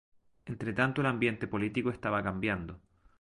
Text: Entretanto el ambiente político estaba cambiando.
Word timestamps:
Entretanto 0.47 1.01
el 1.01 1.05
ambiente 1.05 1.45
político 1.47 1.91
estaba 1.91 2.23
cambiando. 2.23 2.81